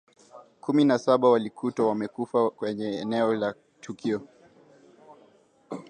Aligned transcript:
kumi 0.61 0.85
na 0.85 0.97
saba 0.97 1.29
walikutwa 1.29 1.87
wamekufa 1.87 2.49
kwenye 2.49 2.91
eneo 2.93 3.33
la 3.35 3.55
tukio 3.81 4.27